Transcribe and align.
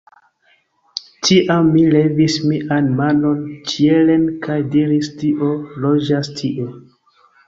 Tiam 1.25 1.67
mi 1.73 1.83
levis 1.95 2.37
mian 2.51 2.87
manon 3.01 3.43
ĉielen, 3.73 4.23
kaj 4.47 4.55
diris, 4.77 5.11
Dio 5.21 5.51
loĝas 5.85 6.31
tie. 6.41 6.67